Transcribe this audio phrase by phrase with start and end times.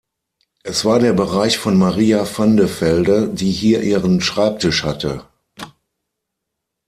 [0.63, 5.27] Es war der Bereich von Maria van de Velde, die hier ihren Schreibtisch hatte.